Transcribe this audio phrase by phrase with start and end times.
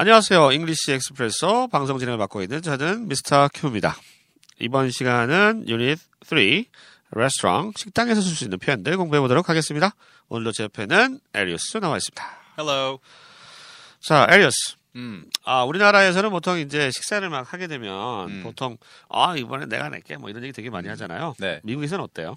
[0.00, 0.52] 안녕하세요.
[0.52, 3.50] English Expresso 방송 진행을 맡고 있는 저는 Mr.
[3.52, 3.94] Q입니다.
[4.58, 6.38] 이번 시간은 유닛 3
[7.10, 9.94] 레스토랑 식당에서 쓸 수 있는 표현들 공부해 보도록 하겠습니다.
[10.30, 12.24] 오늘도 제 옆에는 에리우스 나와 있습니다.
[12.58, 12.98] Hello.
[14.00, 14.76] 자, 에리우스.
[14.96, 15.26] 음.
[15.44, 18.42] 아, 우리나라에서는 보통 이제 식사를 막 하게 되면 음.
[18.42, 18.78] 보통
[19.10, 21.34] 아, 이번에 내가 낼게 뭐 이런 얘기 되게 많이 하잖아요.
[21.38, 21.60] 네.
[21.62, 22.36] 미국에서는 어때요?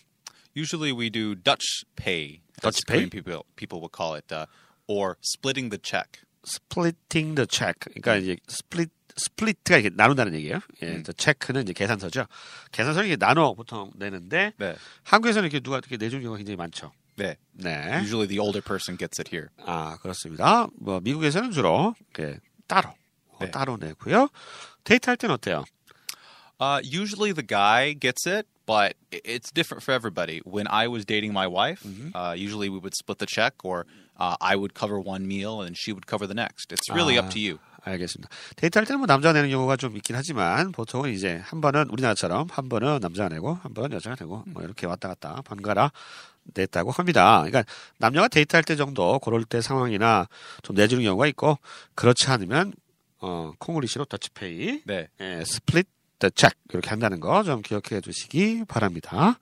[0.54, 2.42] Usually we do Dutch pay.
[2.62, 3.10] Dutch pay?
[3.10, 4.48] People people would call it, uh,
[4.86, 6.20] or splitting the check.
[6.48, 7.80] Splitting the check.
[7.80, 10.60] 그러니까 이제 split split가 이렇게 나눈다는 얘기예요.
[10.82, 12.26] 예, 저 체크는 이제 계산서죠.
[12.72, 14.76] 계산서는 이게 나눠 보통 내는데 네.
[15.04, 16.92] 한국에서는 이렇게 누가 이렇게 내주는 경우가 굉장히 많죠.
[17.16, 17.36] 네.
[17.52, 18.00] 네.
[18.00, 19.50] Usually the older person gets it here.
[19.66, 20.68] 아, 그렇습니다.
[20.80, 22.90] 뭐 미국에서는 주로 이렇게 따로
[23.28, 23.52] 어, 네.
[23.52, 24.30] 따로 내고요.
[24.84, 25.64] 데이트할 때는 어때요?
[26.60, 30.42] Uh, usually the guy gets it, but it's different for everybody.
[30.46, 31.86] When I was dating my wife,
[32.16, 33.86] uh, usually we would split the check, or
[34.18, 36.72] uh, I would cover one meal and she would cover the next.
[36.72, 37.60] It's really up to you.
[37.86, 38.30] 알겠습니다.
[38.56, 42.70] 데이트할 때는 뭐 남자가 내는 경우가 좀 있긴 하지만 보통은 이제 한 번은 우리나라처럼 한
[42.70, 45.92] 번은 남자가 내고 한 번은 여자가 내고 뭐 이렇게 왔다 갔다 번갈아
[46.56, 47.44] 냈다고 합니다.
[47.46, 47.66] 그러니까
[47.98, 50.28] 남녀가 데이트할 때 정도 그럴 때 상황이나
[50.62, 51.58] 좀 내주는 경우가 있고
[51.96, 52.74] 그렇지 않으면
[53.20, 55.08] 어 콩글리시로 더치페이 네.
[55.20, 55.88] 예, split
[56.24, 59.38] the check 이렇게 한다는 거 좀 기억해 두시기 바랍니다.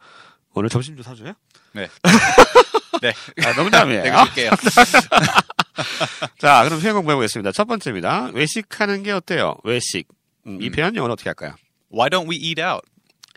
[0.54, 1.34] 오늘 점심 좀 사줘요?
[1.74, 1.88] 네.
[3.02, 3.14] 네.
[3.46, 4.04] 아, 농담이에요.
[4.04, 4.52] 내가 줄게요.
[6.40, 7.52] 자, 그럼 표현 공부해 보겠습니다.
[7.52, 8.30] 첫 번째입니다.
[8.34, 9.56] 외식하는 게 어때요?
[9.64, 10.08] 외식.
[10.46, 11.56] 음, 이 표현 영어로 어떻게 할까요?
[11.94, 12.82] Why don't we eat out?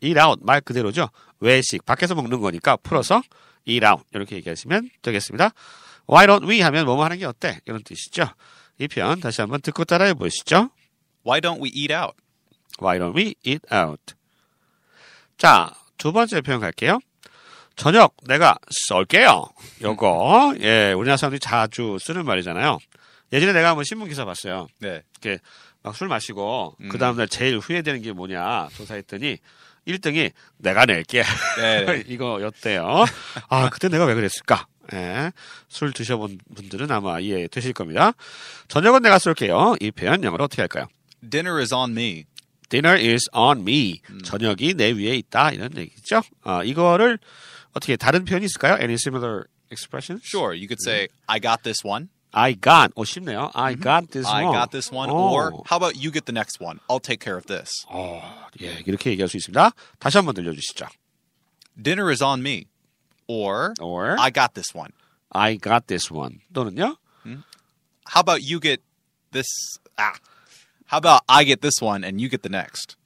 [0.03, 1.11] eat out 말 그대로죠.
[1.41, 3.23] 외식 밖에서 먹는 거니까 풀어서
[3.67, 5.51] eat out 이렇게 얘기하시면 되겠습니다.
[6.11, 7.61] Why don't we 하면 뭐뭐 하는 게 어때?
[7.67, 8.25] 이런 뜻이죠.
[8.79, 10.71] 이 표현 다시 한번 듣고 따라해 보시죠.
[11.27, 12.15] Why don't we eat out?
[12.81, 14.15] Why don't we eat out?
[15.39, 17.01] 자, 두 번째 표현 갈게요.
[17.77, 19.45] 저녁 내가 쏠게요.
[19.83, 22.79] 요거 예, 우리나라 사람들이 자주 쓰는 말이잖아요.
[23.33, 24.69] 예전에 내가 한번 신문 기사 봤어요.
[24.81, 25.03] 네.
[25.83, 26.89] 막술 마시고 음.
[26.89, 29.39] 그 다음 날 제일 후회되는 게 뭐냐 조사했더니
[29.87, 31.23] 1등이 내가 낼게
[31.59, 31.85] 네.
[31.85, 32.05] 네.
[32.09, 33.05] 이거였대요.
[33.49, 34.67] 아 그때 내가 왜 그랬을까?
[34.93, 35.33] 예,
[35.69, 38.13] 술 드셔본 분들은 아마 이해 되실 겁니다.
[38.69, 39.77] 저녁은 내가 쏠게요.
[39.81, 40.87] 이 표현 영어로 어떻게 할까요?
[41.29, 42.25] Dinner is on me.
[42.75, 44.03] Dinner is on me.
[44.11, 44.19] 음.
[44.23, 46.23] 저녁이 내 위에 있다 이런 얘기죠.
[46.43, 47.21] 아 이거를
[47.73, 48.75] 어떻게 다른 표현이 있을까요?
[48.81, 50.27] Any similar expressions?
[50.27, 52.09] Sure, you could say, I got this one.
[52.33, 52.91] I got.
[52.97, 53.53] 오 쉽네요.
[53.55, 54.59] I got this I one.
[54.59, 55.09] got this one.
[55.09, 55.31] 오.
[55.31, 56.81] Or how about you get the next one?
[56.91, 57.71] I'll take care of this.
[57.89, 58.21] 어,
[58.61, 59.71] 예, 이렇게 얘기할 수 있습니다.
[60.01, 60.87] 다시 한번 들려주시죠.
[61.81, 62.67] Dinner is on me.
[63.29, 64.91] Or Or I got this one.
[65.31, 66.41] I got this one.
[66.53, 66.97] 또는요?
[68.07, 68.83] How about you get
[69.31, 69.47] this?
[69.97, 70.15] Ah.
[70.93, 72.97] How about I get this one and you get the next?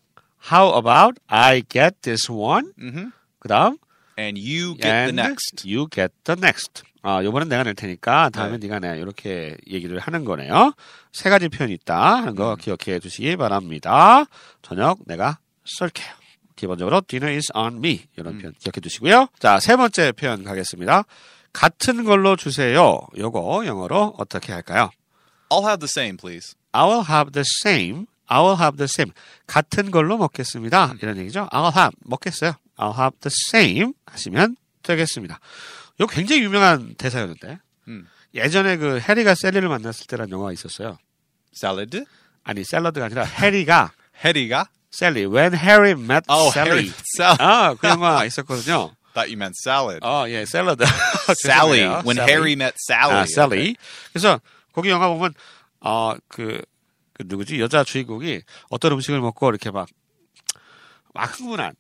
[0.51, 2.73] How about I get this one?
[2.79, 3.13] Mhm.
[3.41, 3.79] 그다음
[4.19, 5.65] And you get and the next.
[5.67, 6.83] you get the next.
[7.03, 8.67] 아, 요번엔 내가 낼 테니까 다음엔 네.
[8.67, 8.99] 네가 내.
[8.99, 10.73] 이렇게 얘기를 하는 거네요.
[11.13, 12.57] 세 가지 표현이 있다 하는 거 음.
[12.57, 14.25] 기억해 두시기 바랍니다.
[14.63, 16.07] 저녁 내가 쏠게요.
[16.57, 18.39] 기본적으로 dinner is on me 이런 음.
[18.41, 19.29] 표현 기억해 두시고요.
[19.39, 21.05] 자, 세 번째 표현 가겠습니다.
[21.53, 22.99] 같은 걸로 주세요.
[23.17, 24.91] 요거 영어로 어떻게 할까요?
[25.51, 26.55] I'll have the same, please.
[26.73, 28.07] I will have the same.
[28.27, 29.13] I will have the same.
[29.47, 30.95] 같은 걸로 먹겠습니다.
[31.03, 31.49] 이런 얘기죠.
[31.51, 32.55] I'll have 먹겠어요.
[32.77, 35.41] I'll have the same 하시면 되겠습니다.
[35.99, 37.59] 이거 굉장히 유명한 대사였는데
[37.89, 38.07] 음.
[38.35, 40.99] 예전에 그 해리가 셀리를 만났을 때라는 영화가 있었어요.
[41.57, 42.05] Salad.
[42.45, 43.93] 아니 샐러드가 아니라 해리가
[44.25, 44.65] Heriga.
[44.91, 45.27] 셀리.
[45.27, 46.71] When Harry met Oh, Sally.
[46.89, 46.93] Harry.
[47.17, 48.95] Sal- 아, 그 영화 있었거든요.
[49.15, 50.01] Thought you meant salad.
[50.03, 50.85] 어, 예, 샐러드.
[51.45, 51.83] Sally.
[52.05, 52.31] When Sally.
[52.31, 53.15] Harry met Sally.
[53.23, 53.77] 아, 셀리.
[54.13, 54.41] 그래서
[54.73, 55.35] 거기 영화 보면
[55.81, 56.63] 어, 그,
[57.13, 57.61] 그 누구지?
[57.61, 58.41] 여자 주인공이
[58.71, 59.89] 어떤 음식을 먹고 이렇게 막,
[61.15, 61.75] 막 흥분한,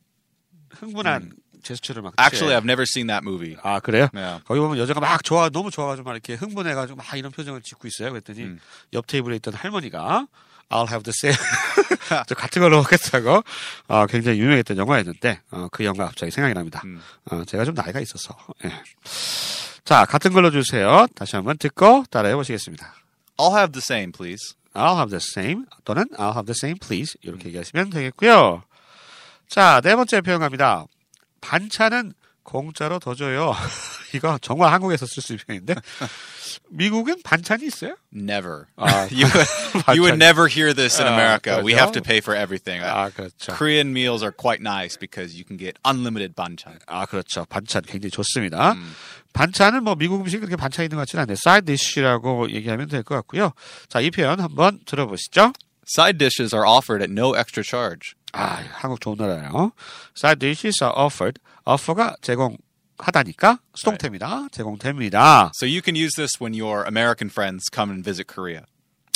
[0.70, 1.32] 흥분한
[1.62, 2.14] 제스처를 막.
[2.18, 2.54] Actually.
[2.54, 3.56] I've never seen that movie.
[3.62, 4.08] 아, 그래요?
[4.14, 4.44] Yeah.
[4.44, 8.10] 거기 보면 여자가 막 좋아, 너무 좋아가지고 막 이렇게 흥분해가지고 막 이런 표정을 짓고 있어요.
[8.10, 8.60] 그랬더니 음.
[8.92, 10.26] 옆 테이블에 있던 할머니가
[10.70, 11.36] I'll have the same.
[12.26, 13.42] 저 같은 걸로 먹겠다고
[13.88, 16.82] 어, 굉장히 유명했던 영화였는데 어, 그 영화 갑자기 생각이 납니다.
[16.84, 17.00] 음.
[17.30, 18.36] 어, 제가 좀 나이가 있어서.
[18.64, 18.72] 예.
[19.84, 21.06] 자, 같은 걸로 주세요.
[21.14, 22.94] 다시 한번 듣고 따라해 보시겠습니다.
[23.38, 24.54] I'll have the same, please.
[24.74, 28.62] I'll have the same 또는 I'll have the same please 이렇게 얘기하시면 되겠고요.
[29.48, 30.86] 자, 네 번째 표현 갑니다.
[31.40, 32.12] 반찬은
[32.48, 33.54] 공짜로 더 줘요.
[34.14, 35.74] 이거 정말 한국에서 쓸 수 있는 표현인데
[36.70, 37.96] 미국은 반찬이 있어요?
[38.10, 38.64] Never.
[38.76, 39.48] 아, you, would,
[39.92, 41.62] you would never hear this in 아, America.
[41.62, 42.00] We have 그렇죠.
[42.00, 42.80] to pay for everything.
[42.80, 43.52] Uh, 아, 그렇죠.
[43.52, 46.78] Korean meals are quite nice because you can get unlimited banchan.
[46.88, 47.44] 아, 그렇죠.
[47.44, 48.74] 반찬 굉장히 좋습니다.
[49.34, 51.36] 반찬은 뭐 미국 음식 그렇게 반찬 있는 것 같지는 않네요.
[51.36, 53.52] 사이드 디쉬라고 얘기하면 될 것 같고요.
[53.88, 55.52] 자, 이 표현 한번 들어보시죠.
[55.86, 58.16] Side dishes are offered at no extra charge.
[58.32, 59.72] 아, 한국 좋은 나라예요.
[60.16, 61.40] Side dishes are offered.
[61.64, 62.56] offer가 제공
[62.98, 64.48] 하다니까 수동태입니다.
[64.52, 65.52] 제공됩니다.
[65.54, 68.62] So you can use this when your American friends come and visit Korea.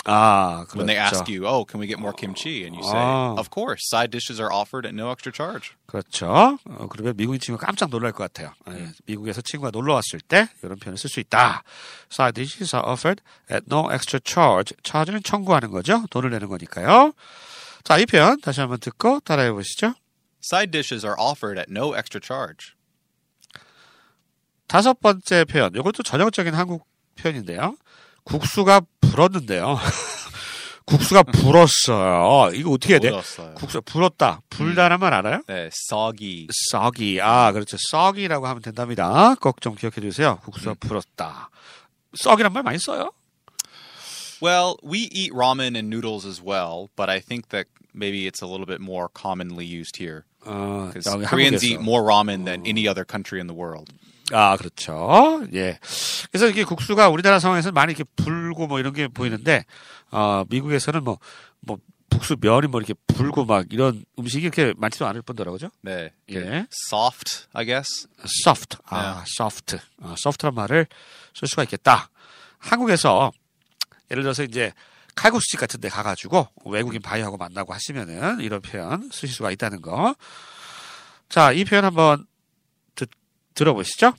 [0.05, 1.15] 아, When they 그렇죠.
[1.15, 3.39] ask you, "Oh, can we get more kimchi?" and you say, Oh.
[3.39, 6.59] "Of course, side dishes are offered at no extra charge." 그렇죠.
[6.67, 8.53] 어, 그러면 미국인 친구가 깜짝 놀랄 것 같아요.
[8.71, 11.63] 예, 미국에서 친구가 놀러 왔을 때 이런 표현을 쓸 수 있다.
[12.11, 14.75] Side dishes are offered at no extra charge.
[14.83, 16.03] charge는 청구하는 거죠.
[16.11, 17.13] 돈을 내는 거니까요.
[17.85, 19.95] 자, 이 표현 다시 한번 듣고 따라해 보시죠.
[20.45, 22.75] Side dishes are offered at no extra charge.
[24.67, 25.73] 다섯 번째 표현.
[25.75, 26.87] 이것도 전형적인 한국
[27.17, 27.77] 표현인데요.
[28.25, 29.79] 국수가 불었는데요.
[30.87, 32.51] 국수가 불었어요.
[32.55, 33.11] 이거 어떻게 해야 돼?
[33.11, 33.55] 불었어요.
[33.55, 34.41] 국수 불었다.
[34.51, 35.43] 불다란 말 알아요?
[35.47, 36.49] 네, soggy.
[36.71, 37.21] 썩이.
[37.21, 37.77] 아, 그렇죠.
[37.91, 39.35] 썩이라고 하면 된답니다.
[39.37, 40.39] 꼭 좀 기억해 주세요.
[40.43, 41.51] 국수가 불었다.
[42.15, 43.13] 썩이란 말 많이 써요?
[44.43, 48.47] Well, we eat ramen and noodles as well, but I think that maybe it's a
[48.47, 52.89] little bit more commonly used here 어, because 여기 Koreans eat more ramen than any
[52.89, 53.93] other country in the world.
[54.33, 55.47] 아, 그렇죠.
[55.55, 55.79] 예.
[56.33, 59.65] 그래서 이게 국수가 우리나라 상황에서는 많이 이렇게 불고 뭐 이런 게 보이는데,
[60.11, 61.19] 어, 미국에서는 뭐,
[61.61, 61.79] 뭐,
[62.11, 65.71] 국수 면이 뭐 이렇게 불고 막 이런 음식이 이렇게 많지도 않을 뿐더러, 그죠?
[65.83, 66.67] 네, 예.
[66.91, 68.09] soft, I guess.
[68.25, 68.79] soft.
[68.87, 69.77] 아, soft.
[70.03, 70.89] 아, soft란 말을
[71.33, 72.11] 쓸 수가 있겠다.
[72.59, 73.31] 한국에서
[74.13, 74.73] 예를 들어서 이제
[75.15, 80.15] 칼국수집 같은 데 가가지고 외국인 바이하고 만나고 하시면은 이런 표현 쓰실 수가 있다는 거.
[81.29, 82.27] 자, 이 표현 한번
[82.95, 83.09] 듣,
[83.55, 84.15] 들어보시죠.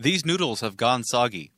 [0.00, 1.48] These noodles have gone soggy.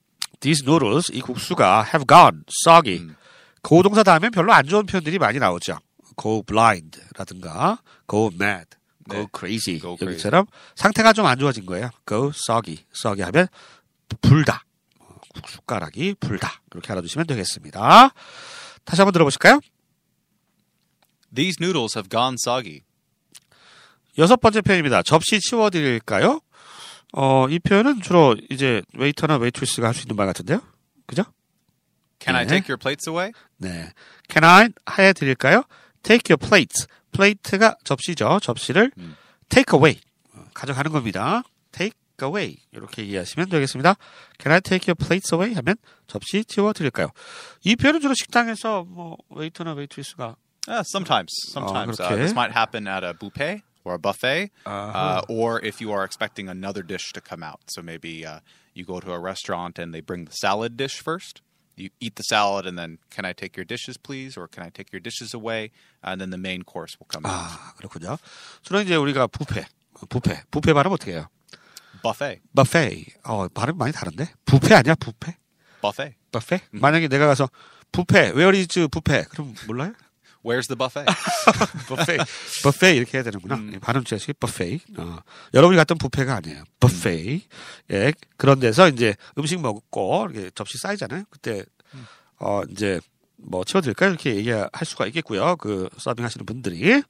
[0.40, 3.00] These noodles, 이 국수가 have gone soggy.
[3.04, 3.16] 음.
[3.62, 5.78] 고동사 다음에 별로 안 좋은 표현들이 많이 나오죠.
[6.16, 7.78] go blind라든가
[8.08, 8.66] go mad,
[9.08, 9.26] go 네.
[9.36, 10.12] crazy Go crazy.
[10.12, 11.90] 여기처럼 상태가 좀 안 좋아진 거예요.
[12.06, 13.48] go soggy, soggy 하면
[14.20, 14.64] 불다.
[15.36, 16.60] 어, 국숟가락이 불다.
[16.70, 18.10] 그렇게 알아두시면 되겠습니다.
[18.84, 19.60] 다시 한번 들어보실까요?
[21.34, 22.80] These noodles have gone soggy.
[24.18, 25.02] 여섯 번째 표현입니다.
[25.02, 26.40] 접시 치워드릴까요?
[27.12, 30.60] 어, 이 표현은 주로 이제 웨이터나 웨이트리스가 할 수 있는 말 같은데요.
[31.06, 31.24] 그죠?
[32.20, 32.54] Can I 네.
[32.60, 33.32] take your plates away?
[33.58, 33.92] 네.
[34.28, 35.64] Can I 해 드릴까요?
[36.02, 36.86] Take your plates.
[37.12, 38.38] plate가 접시죠.
[38.40, 39.16] 접시를 음.
[39.48, 40.00] take away.
[40.32, 41.42] 어, 가져가는 겁니다.
[41.72, 42.57] take away.
[42.71, 43.95] 이렇게 이해하시면 되겠습니다.
[44.39, 45.53] Can I take your plates away?
[45.55, 45.75] 하면
[46.07, 47.11] 접시 치워 드릴까요?
[47.63, 50.35] 이 표현은 주로 식당에서 뭐 웨이터나 웨이트리스가
[50.67, 51.99] Uh, sometimes, sometimes.
[51.99, 52.17] uh, okay.
[52.17, 54.91] this might happen at a buffet or a buffet, Uh-huh.
[54.93, 57.61] uh, or if you are expecting another dish to come out.
[57.73, 58.41] So maybe uh,
[58.75, 61.41] you go to a restaurant and they bring the salad dish first.
[61.75, 64.37] You eat the salad and then, can I take your dishes, please?
[64.37, 65.71] Or can I take your dishes away?
[66.03, 67.33] And then the main course will come out.
[67.33, 68.19] 아, 그렇군요.
[68.61, 69.65] 주로 이제 우리가 부페.
[70.09, 70.43] 부페.
[70.51, 71.29] 부페 발음 어떻게 해요?
[72.04, 72.40] Buffet.
[72.54, 73.14] buffet.
[73.24, 74.30] 어, 발음 많이 다른데?
[74.44, 74.94] 부페 아니야?
[74.94, 75.34] 부페?
[75.80, 76.14] Buffet.
[76.30, 76.64] buffet?
[76.70, 77.48] 만약에 내가 가서
[77.92, 79.28] 부페, where is buffet?
[79.30, 79.92] 그럼 몰라요?
[80.44, 81.06] Where's the buffet?
[81.88, 82.18] 버페,
[82.62, 83.58] 버페 이렇게 해야 되는구나.
[83.72, 84.78] 예, 발음 제식이 버페.
[84.98, 85.16] 어,
[85.54, 86.64] 여러분이 갔던 부페가 아니에요.
[86.80, 87.40] 버페.
[87.92, 91.24] 예, 그런 데서 이제 음식 먹고 이렇게 접시 쌓이잖아요.
[91.30, 91.64] 그때
[92.38, 93.00] 어 이제
[93.36, 95.56] 뭐 치워드릴까 이렇게 얘기할 수가 있겠고요.
[95.56, 97.02] 그 서빙 하시는 분들이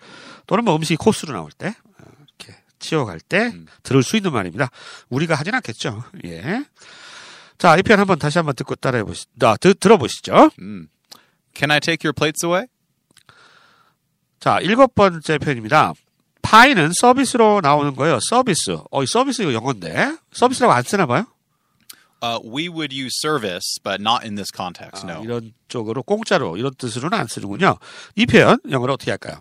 [0.46, 1.74] 또는 뭐 음식이 코스로 나올 때
[2.84, 3.52] 치워갈 때
[3.82, 4.70] 들을 수 있는 말입니다.
[5.08, 6.04] 우리가 하진 않겠죠.
[6.26, 6.64] 예.
[7.58, 10.50] 자, 이 표현 한번 다시 한번 듣고 따라해 보시, 아, 드, 들어보시죠.
[10.58, 10.88] Mm.
[11.54, 12.66] Can I take your plates away?
[14.40, 15.94] 자, 일곱 번째 표현입니다.
[16.42, 18.18] 파이는 서비스로 나오는 거예요.
[18.20, 18.76] 서비스.
[18.90, 20.18] 어, 이 서비스 이거 영어인데.
[20.32, 21.26] 서비스라고 안 쓰나 봐요?
[22.20, 25.06] Uh, we would use service, but not in this context.
[25.06, 25.24] 아, no.
[25.24, 27.78] 이런 쪽으로 공짜로 이런 뜻으로는 안 쓰는군요.
[28.16, 29.40] 이 표현 영어로 어떻게 할까요?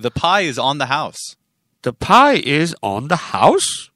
[0.00, 1.36] The pie is on the house.
[1.81, 3.89] The pie is on the house.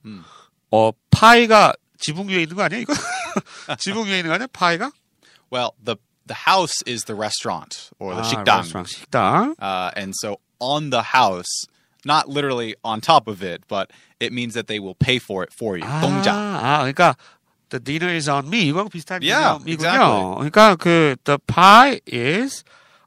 [0.71, 2.93] 어, 파이가 지붕 위에 있는 거 아니야, 이거?
[3.79, 4.47] 지붕 위에 있는 거 아니야?
[4.53, 4.91] 파이가?
[5.51, 8.61] Well, the the house is the restaurant or the 아, 식당.
[8.61, 9.55] 레스토랑, 식당.
[9.59, 11.49] Uh, and so on the house,
[12.05, 15.49] not literally on top of it, but it means that they will pay for it
[15.51, 15.83] for you.
[15.83, 16.29] 아, 공짜.
[16.31, 17.15] 아, 그러니까
[17.71, 19.73] the dinner is on me 이거랑 비슷한 Yeah, 개념이군요.
[19.73, 20.51] exactly.
[20.51, 22.63] 그러니까 그 the pie is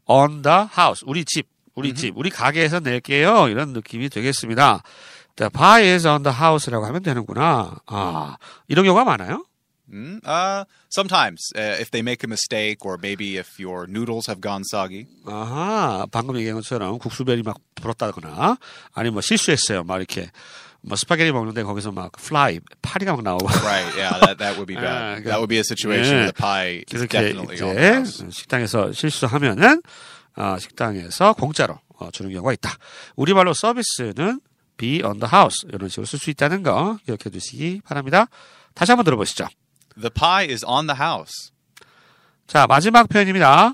[0.08, 1.04] on the house.
[1.06, 1.46] 우리 집,
[1.77, 3.49] 우리 집, 우리 가게에서 낼게요.
[3.49, 4.81] 이런 느낌이 되겠습니다.
[5.35, 7.75] The pie is on the house라고 하면 되는구나.
[7.85, 9.45] 아, 이런 경우가 많아요.
[9.89, 14.41] Mm, uh, sometimes, uh, if they make a mistake, or maybe if your noodles have
[14.41, 15.05] gone soggy.
[15.25, 18.57] 아하, 방금 얘기한 것처럼 국수별이 막 불었다거나,
[18.93, 19.83] 아니 뭐 실수했어요.
[19.85, 20.29] 막 이렇게
[20.81, 23.47] 뭐 스파게티 먹는데 거기서 막 플라이, 파리가 막 나오고.
[23.47, 23.95] Right?
[23.95, 25.19] Yeah, that that would be Ah, bad.
[25.21, 25.29] okay.
[25.29, 26.25] that would be a situation Yeah.
[26.25, 29.81] where the pie is definitely on 식당에서 실수하면은 어,
[30.59, 32.71] 식당에서 공짜로 어, 주는 경우가 있다.
[33.15, 34.39] 우리말로 서비스는
[34.77, 38.27] be on the house 이런 식으로 쓸 수 있다는 거 기억해 두시기 바랍니다.
[38.75, 39.47] 다시 한번 들어보시죠.
[39.99, 41.51] The pie is on the house.
[42.45, 43.73] 자 마지막 표현입니다.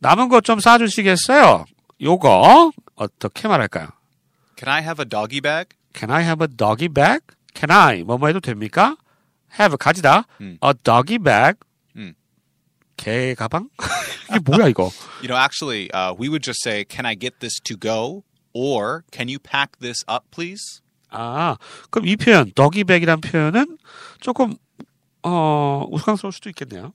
[0.00, 1.64] 남은 것 좀 싸주시겠어요?
[2.00, 3.88] 요거 어떻게 말할까요?
[4.58, 5.70] Can I have a doggy bag?
[5.94, 7.20] Can I have a doggy bag?
[7.54, 8.96] Can I 뭐뭐 해도 됩니까?
[9.58, 10.24] Have 가지다.
[10.40, 10.58] 음.
[10.64, 11.58] A doggy bag.
[13.01, 13.01] 음.
[13.01, 13.69] 개 가방?
[14.29, 14.91] 이게 뭐야 이거?
[15.21, 18.23] You know, actually, uh, we would just say, "Can I get this to go?"
[18.53, 21.57] or "Can you pack this up, please?" 아,
[21.89, 23.77] 그럼 이 표현 더기백이란 표현은
[24.19, 24.55] 조금
[25.23, 26.93] 어 우스꽝스러울 수도 있겠네요.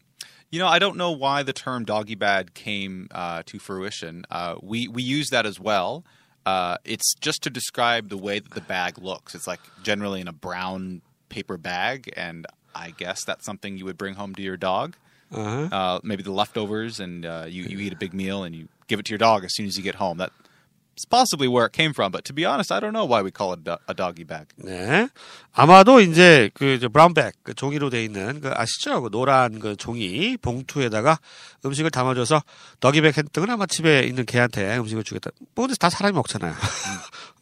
[0.51, 4.27] You know, I don't know why the term doggy bag came uh, to fruition.
[4.31, 6.05] Uh, we we use that as well.
[6.45, 9.35] Uh, it's just to describe the way that the bag looks.
[9.35, 13.97] It's like generally in a brown paper bag, and I guess that's something you would
[13.97, 14.97] bring home to your dog.
[15.34, 15.68] Uh-huh.
[15.72, 19.00] Uh, maybe the leftovers, and uh, you you eat a big meal and you give
[19.00, 20.18] it to your dog as soon as you get home.
[20.18, 22.12] That's possibly where it came from.
[22.12, 24.24] But to be honest, I don't know why we call it a, do- a doggy
[24.24, 24.48] bag.
[24.58, 25.10] 네.
[25.54, 29.02] 아마도 이제 그 브라운백 그 종이로 돼 있는 그 아시죠?
[29.02, 31.20] 그 노란 그 종이 봉투에다가
[31.66, 32.42] 음식을 담아줘서
[32.80, 35.30] 더기백 했던 아마 집에 있는 개한테 음식을 주겠다.
[35.56, 36.54] 뭐 근데 다 사람이 먹잖아요.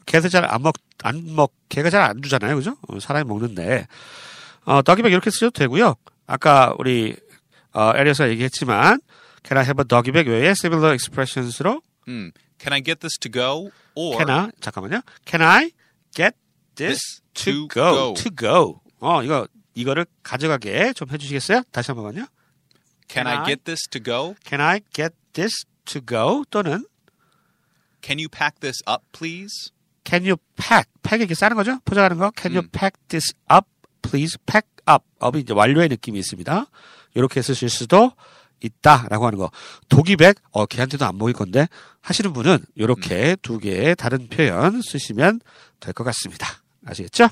[0.06, 0.74] 개들 잘안 먹
[1.04, 2.78] 안 먹 개가 잘 안 주잖아요, 그죠?
[2.88, 3.86] 어, 사람이 먹는데
[4.66, 5.96] 어, 더기백 이렇게 쓰셔도 되고요.
[6.28, 7.16] 아까 우리
[7.76, 9.00] 어, 에리어스가 얘기했지만
[9.46, 12.32] Can I have a doggy bag 외에 similar expressions로 Hmm.
[12.60, 13.72] Can I get this to go?
[13.96, 15.02] Or Can I 잠깐만요.
[15.26, 15.72] Can I
[16.14, 16.36] get
[16.76, 18.14] this to go?
[18.14, 18.80] To go.
[19.00, 21.64] 어 이거 이거를 가져가게 좀 해주시겠어요?
[21.72, 22.28] 다시 한 번만요.
[23.10, 24.36] can I get this to go?
[24.46, 26.44] Can I get this to go?
[26.50, 26.86] 또는
[28.02, 29.72] Can you pack this up, please?
[30.06, 30.90] Can you pack?
[31.02, 31.80] pack 이렇게 싸는 거죠?
[31.86, 32.32] 포장하는 거.
[32.38, 32.70] Can you 음.
[32.72, 33.68] pack this up,
[34.04, 34.38] please?
[34.46, 35.04] Pack up.
[35.24, 36.66] up이 이제 완료의 느낌이 있습니다.
[37.14, 38.12] 이렇게 쓰실 수도
[38.62, 39.52] 있다라고 하는 거.
[39.90, 41.68] 독이백, 어, 걔한테도 안 먹일 건데
[42.02, 45.42] 하시는 분은 이렇게 두 개의 다른 표현 쓰시면
[45.80, 46.48] 될 것 같습니다.
[46.86, 47.30] 아시겠죠?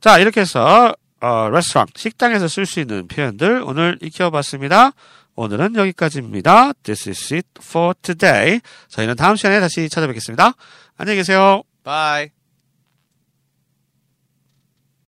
[0.00, 4.92] 자, 이렇게 해서 어, 레스토랑, 식당에서 쓸 수 있는 표현들 오늘 익혀봤습니다.
[5.34, 6.72] 오늘은 여기까지입니다.
[6.82, 8.60] This is it for today.
[8.88, 10.52] 저희는 다음 시간에 다시 찾아뵙겠습니다.
[10.96, 11.62] 안녕히 계세요.
[11.84, 12.35] Bye.